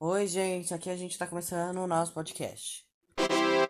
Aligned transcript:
Oi, 0.00 0.26
gente, 0.26 0.74
aqui 0.74 0.90
a 0.90 0.96
gente 0.96 1.12
está 1.12 1.26
começando 1.28 1.78
o 1.78 1.86
nosso 1.86 2.12
podcast. 2.12 2.84